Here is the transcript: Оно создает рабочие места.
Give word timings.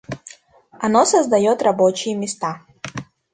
Оно 0.79 1.05
создает 1.05 1.61
рабочие 1.61 2.15
места. 2.15 2.65